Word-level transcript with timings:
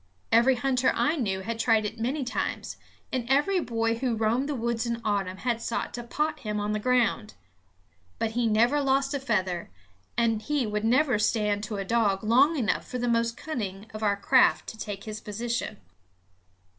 Every 0.31 0.55
hunter 0.55 0.91
I 0.95 1.15
knew 1.15 1.41
had 1.41 1.59
tried 1.59 1.85
it 1.85 1.99
many 1.99 2.23
times; 2.23 2.77
and 3.13 3.23
every 3.29 3.59
boy 3.59 3.99
who 3.99 4.15
roamed 4.15 4.49
the 4.49 4.55
woods 4.55 4.87
in 4.87 4.99
autumn 5.05 5.37
had 5.37 5.61
sought 5.61 5.93
to 5.93 6.01
pot 6.03 6.39
him 6.39 6.59
on 6.59 6.71
the 6.71 6.79
ground. 6.79 7.35
But 8.17 8.31
he 8.31 8.47
never 8.47 8.81
lost 8.81 9.13
a 9.13 9.19
feather; 9.19 9.69
and 10.17 10.41
he 10.41 10.65
would 10.65 10.83
never 10.85 11.19
stand 11.19 11.63
to 11.65 11.77
a 11.77 11.85
dog 11.85 12.23
long 12.23 12.55
enough 12.57 12.87
for 12.87 12.97
the 12.97 13.07
most 13.07 13.37
cunning 13.37 13.85
of 13.93 14.01
our 14.01 14.17
craft 14.17 14.65
to 14.69 14.77
take 14.79 15.03
his 15.03 15.21
position. 15.21 15.77